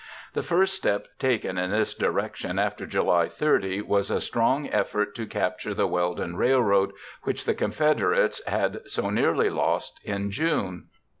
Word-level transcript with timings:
The 0.33 0.41
first 0.41 0.73
step 0.73 1.07
taken 1.19 1.59
in 1.59 1.69
this 1.69 1.93
direction 1.93 2.57
after 2.57 2.87
July 2.87 3.27
30 3.29 3.81
was 3.81 4.09
a 4.09 4.19
strong 4.19 4.67
effort 4.69 5.13
to 5.13 5.27
capture 5.27 5.75
the 5.75 5.85
Weldon 5.85 6.35
Railroad, 6.37 6.91
which 7.21 7.45
the 7.45 7.53
Confederates 7.53 8.43
had 8.47 8.81
so 8.89 9.11
nearly 9.11 9.51
lost 9.51 9.99
in 10.03 10.31
June. 10.31 10.87